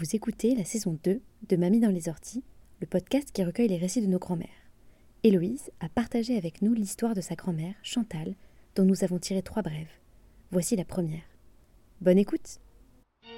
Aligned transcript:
Vous 0.00 0.16
écoutez 0.16 0.54
la 0.54 0.64
saison 0.64 0.98
2 1.04 1.20
de 1.50 1.56
Mamie 1.56 1.78
dans 1.78 1.90
les 1.90 2.08
orties, 2.08 2.42
le 2.80 2.86
podcast 2.86 3.28
qui 3.34 3.44
recueille 3.44 3.68
les 3.68 3.76
récits 3.76 4.00
de 4.00 4.06
nos 4.06 4.18
grands-mères. 4.18 4.48
Héloïse 5.24 5.70
a 5.80 5.90
partagé 5.90 6.38
avec 6.38 6.62
nous 6.62 6.72
l'histoire 6.72 7.14
de 7.14 7.20
sa 7.20 7.34
grand-mère, 7.34 7.74
Chantal, 7.82 8.34
dont 8.76 8.86
nous 8.86 9.04
avons 9.04 9.18
tiré 9.18 9.42
trois 9.42 9.60
brèves. 9.60 9.92
Voici 10.52 10.74
la 10.74 10.86
première. 10.86 11.20
Bonne 12.00 12.16
écoute 12.16 12.60
Je 13.24 13.28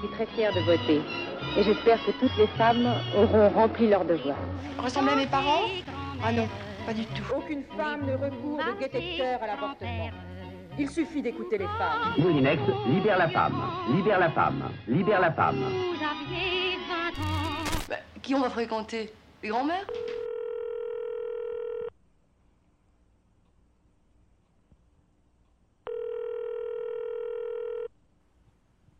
suis 0.00 0.08
très 0.14 0.26
fière 0.34 0.52
de 0.52 0.60
voter 0.62 1.00
et 1.56 1.62
j'espère 1.62 2.04
que 2.04 2.10
toutes 2.18 2.36
les 2.38 2.48
femmes 2.58 2.84
auront 3.16 3.48
rempli 3.50 3.88
leur 3.88 4.04
devoir. 4.04 4.38
Ressemblez 4.76 5.12
à 5.12 5.16
mes 5.18 5.28
parents? 5.28 5.68
Ah 6.20 6.32
non, 6.32 6.48
pas 6.84 6.94
du 6.94 7.04
tout. 7.04 7.22
Aucune 7.32 7.62
femme 7.76 8.06
ne 8.06 8.14
recourt 8.14 8.58
de 8.58 8.80
détecteur 8.80 9.40
à 9.40 9.46
l'avortement. 9.46 10.10
Il 10.78 10.90
suffit 10.90 11.22
d'écouter 11.22 11.56
les 11.56 11.64
femmes. 11.64 12.14
Moulinex, 12.18 12.60
libère 12.86 13.16
la 13.16 13.30
femme, 13.30 13.62
libère 13.94 14.18
la 14.18 14.30
femme, 14.30 14.70
libère 14.86 15.20
la 15.22 15.32
femme. 15.32 15.64
Bah, 17.88 17.96
qui 18.20 18.34
on 18.34 18.40
va 18.40 18.50
fréquenter? 18.50 19.10
Les 19.42 19.48
grands-mères 19.48 19.86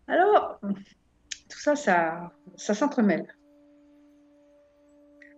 Alors, 0.08 0.60
tout 0.62 1.58
ça, 1.58 1.76
ça, 1.76 2.32
ça 2.56 2.72
s'entremêle. 2.72 3.26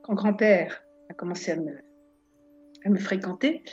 Quand 0.04 0.14
grand-père 0.14 0.84
a 1.10 1.14
commencé 1.14 1.50
à 1.50 1.56
me, 1.56 1.78
à 2.84 2.90
me 2.90 2.98
fréquenter, 2.98 3.64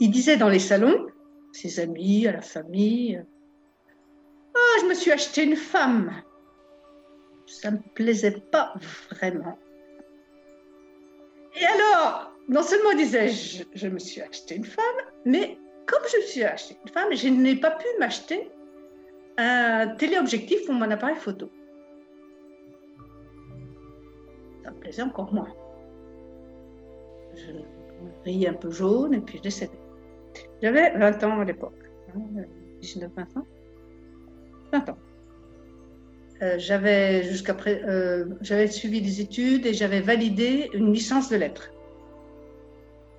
il 0.00 0.10
disait 0.10 0.36
dans 0.36 0.48
les 0.48 0.58
salons, 0.58 1.06
ses 1.52 1.80
amis, 1.80 2.26
à 2.26 2.32
la 2.32 2.42
famille, 2.42 3.22
Ah, 4.54 4.80
je 4.80 4.86
me 4.86 4.94
suis 4.94 5.12
acheté 5.12 5.44
une 5.44 5.56
femme. 5.56 6.22
Ça 7.46 7.70
ne 7.70 7.76
me 7.76 7.82
plaisait 7.94 8.40
pas 8.52 8.74
vraiment. 9.10 9.58
Et 11.60 11.66
alors, 11.66 12.32
non 12.48 12.62
seulement 12.62 12.94
disait 12.94 13.28
je, 13.74 13.88
me 13.88 13.98
suis 13.98 14.20
acheté 14.20 14.56
une 14.56 14.64
femme, 14.64 15.00
mais 15.24 15.58
comme 15.86 16.02
je 16.12 16.18
me 16.18 16.22
suis 16.22 16.44
acheté 16.44 16.76
une 16.84 16.92
femme, 16.92 17.14
je 17.14 17.28
n'ai 17.28 17.56
pas 17.56 17.72
pu 17.72 17.86
m'acheter 17.98 18.50
un 19.38 19.88
téléobjectif 19.96 20.64
pour 20.66 20.74
mon 20.74 20.90
appareil 20.90 21.16
photo. 21.16 21.50
Ça 24.62 24.70
me 24.70 24.78
plaisait 24.78 25.02
encore 25.02 25.32
moins. 25.32 25.52
Je 27.34 27.52
riais 28.24 28.48
un 28.48 28.54
peu 28.54 28.70
jaune 28.70 29.14
et 29.14 29.20
puis 29.20 29.38
je 29.38 29.42
décédais. 29.42 29.79
J'avais 30.62 30.90
20 30.96 31.24
ans 31.24 31.40
à 31.40 31.44
l'époque, 31.44 31.90
hein, 32.14 32.20
19-20 32.82 33.38
ans. 33.38 33.46
20 34.72 34.88
ans. 34.90 34.98
Euh, 36.42 36.58
j'avais 36.58 37.22
jusqu'à 37.22 37.54
euh, 37.66 38.26
j'avais 38.40 38.66
suivi 38.66 39.02
des 39.02 39.20
études 39.20 39.66
et 39.66 39.74
j'avais 39.74 40.00
validé 40.00 40.70
une 40.72 40.92
licence 40.92 41.28
de 41.28 41.36
lettres. 41.36 41.70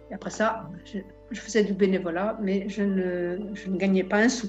Et 0.09 0.14
après 0.16 0.31
ça, 0.31 0.70
je, 0.86 1.39
faisais 1.39 1.64
du 1.64 1.73
bénévolat, 1.73 2.38
mais 2.42 2.67
je 2.67 2.81
ne, 2.81 3.38
je 3.53 3.70
ne 3.70 3.78
gagnais 3.78 4.03
pas 4.03 4.17
un 4.17 4.30
sou. 4.30 4.48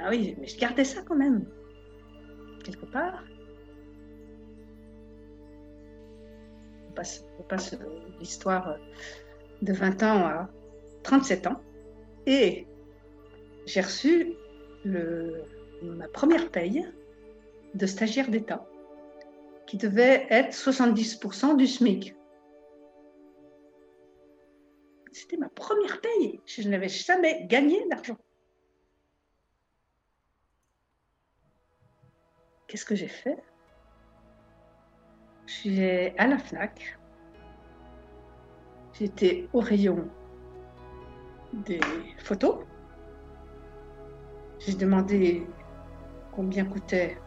Ah 0.00 0.08
oui, 0.10 0.36
mais 0.40 0.46
je 0.46 0.58
gardais 0.58 0.84
ça 0.84 1.00
quand 1.02 1.16
même, 1.16 1.44
quelque 2.64 2.86
part. 2.86 3.24
On 6.90 7.42
passe, 7.44 7.78
l'histoire 8.18 8.76
de 9.62 9.72
20 9.72 10.02
ans 10.02 10.26
à 10.26 10.50
37 11.08 11.46
ans. 11.46 11.62
Et 12.26 12.66
j'ai 13.64 13.80
reçu 13.80 14.34
ma 14.84 16.06
première 16.08 16.50
paye 16.50 16.86
de 17.74 17.86
stagiaire 17.86 18.28
d'État, 18.28 18.68
qui 19.66 19.78
devait 19.78 20.26
être 20.28 20.52
70% 20.52 21.56
du 21.56 21.66
SMIC. 21.66 22.14
C'était 25.12 25.38
ma 25.38 25.48
première 25.48 25.98
paye. 26.02 26.42
Je 26.44 26.68
n'avais 26.68 26.90
jamais 26.90 27.46
gagné 27.46 27.88
d'argent. 27.88 28.18
Qu'est-ce 32.66 32.84
que 32.84 32.94
j'ai 32.94 33.08
fait? 33.08 33.38
Je 35.46 35.52
suis 35.54 35.82
à 36.18 36.26
la 36.26 36.36
FNAC. 36.36 36.98
J'étais 38.92 39.48
au 39.54 39.60
rayon 39.60 40.10
des 41.52 41.80
photos. 42.18 42.64
J'ai 44.58 44.74
demandé 44.74 45.46
combien 46.32 46.64
coûtait 46.64 47.18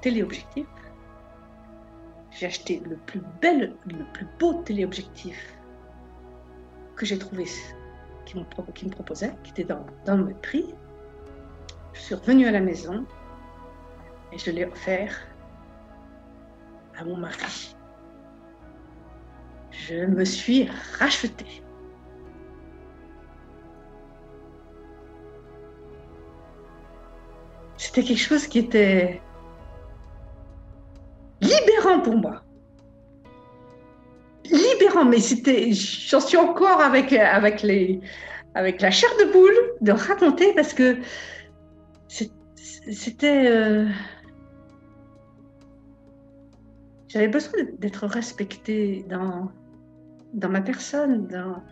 téléobjectif. 0.00 0.66
J'ai 2.30 2.46
acheté 2.46 2.82
le 2.88 2.96
plus 2.96 3.22
bel, 3.40 3.76
le 3.86 4.04
plus 4.12 4.26
beau 4.38 4.54
téléobjectif 4.62 5.58
que 6.96 7.06
j'ai 7.06 7.18
trouvé, 7.18 7.44
qui, 8.24 8.36
me 8.36 8.90
proposait, 8.90 9.34
qui 9.42 9.50
était 9.50 9.64
dans, 9.64 9.84
dans 10.04 10.16
le 10.16 10.34
prix. 10.34 10.74
Je 11.92 12.00
suis 12.00 12.14
revenue 12.14 12.46
à 12.46 12.52
la 12.52 12.60
maison 12.60 13.04
et 14.32 14.38
je 14.38 14.50
l'ai 14.50 14.64
offert 14.64 15.14
à 16.96 17.04
mon 17.04 17.16
mari. 17.16 17.76
Je 19.70 20.06
me 20.06 20.24
suis 20.24 20.68
rachetée. 20.98 21.62
C'était 27.94 28.08
quelque 28.08 28.20
chose 28.20 28.46
qui 28.46 28.60
était 28.60 29.20
libérant 31.42 32.00
pour 32.00 32.16
moi. 32.16 32.42
Libérant, 34.46 35.04
mais 35.04 35.18
c'était, 35.18 35.72
j'en 35.72 36.20
suis 36.20 36.38
encore 36.38 36.80
avec, 36.80 37.12
avec, 37.12 37.60
les, 37.60 38.00
avec 38.54 38.80
la 38.80 38.90
chair 38.90 39.10
de 39.20 39.30
poule 39.30 39.74
de 39.82 39.92
raconter 39.92 40.54
parce 40.54 40.72
que 40.72 40.96
c'était. 42.90 43.50
euh, 43.50 43.86
J'avais 47.08 47.28
besoin 47.28 47.52
d'être 47.78 48.06
respectée 48.06 49.04
dans, 49.10 49.52
dans 50.32 50.48
ma 50.48 50.62
personne. 50.62 51.26
Dans... 51.26 51.62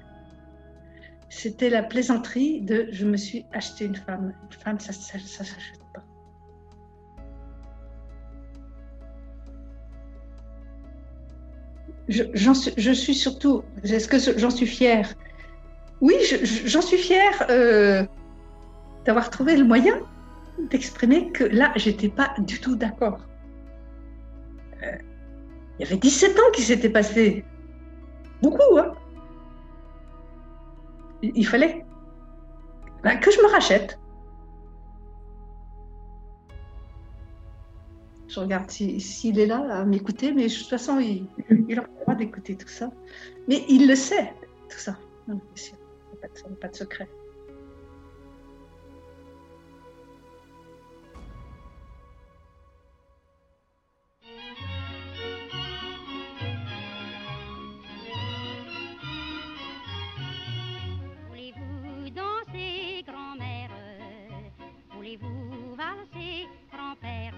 C'était 1.31 1.71
la 1.71 1.83
plaisanterie 1.83 2.61
de 2.61 2.89
je 2.91 3.07
me 3.07 3.17
suis 3.17 3.47
acheté 3.55 3.87
une 3.87 3.97
femme. 3.97 4.35
Une 4.43 4.59
femme, 4.59 4.79
ça 4.79 4.93
ne 5.17 5.23
s'achète 5.23 5.81
Je, 12.11 12.93
suis, 12.93 13.15
surtout. 13.15 13.63
Est-ce 13.85 14.09
que 14.09 14.19
j'en 14.39 14.51
suis 14.51 14.67
fière? 14.67 15.15
Oui, 16.01 16.15
je- 16.29 16.45
je- 16.45 16.67
j'en 16.67 16.83
suis 16.83 16.99
fière 16.99 17.47
euh, 17.51 18.05
d'avoir 19.05 19.31
trouvé 19.31 19.57
le 19.57 19.65
moyen 19.65 19.95
d'exprimer 20.71 21.31
que 21.31 21.45
là, 21.45 21.73
j'étais 21.77 22.09
pas 22.09 22.35
du 22.39 22.61
tout 22.61 22.75
d'accord. 22.75 23.21
Euh, 24.83 24.97
il 25.79 25.85
y 25.85 25.87
avait 25.87 25.97
17 25.97 26.37
ans 26.37 26.51
qui 26.53 26.63
s'était 26.63 26.91
passé. 26.91 27.45
Beaucoup, 28.43 28.77
hein 28.79 28.93
Il 31.23 31.47
fallait 31.47 31.85
ben, 33.05 33.19
que 33.21 33.31
je 33.31 33.39
me 33.39 33.47
rachète. 33.53 33.99
Je 38.31 38.39
regarde 38.39 38.71
si- 38.71 39.01
s'il 39.01 39.39
est 39.41 39.47
là 39.47 39.81
à 39.81 39.85
m'écouter, 39.85 40.33
mais 40.33 40.47
de 40.47 40.55
toute 40.55 40.69
façon, 40.69 41.01
il, 41.01 41.27
il 41.69 41.79
aura 41.79 41.89
le 41.89 42.01
droit 42.03 42.15
d'écouter 42.15 42.57
tout 42.57 42.69
ça. 42.69 42.91
Mais 43.49 43.65
il 43.69 43.89
le 43.89 43.97
sait, 43.97 44.33
tout 44.71 44.79
ça. 44.79 44.97
Non, 45.27 45.41
sûr, 45.57 45.77
pas 46.21 46.29
de- 46.29 46.55
pas 46.55 46.69
de 46.69 46.77
secret. 46.77 47.09
Voulez-vous 64.95 65.75
valser, 65.77 66.47
grand-père? 66.71 67.30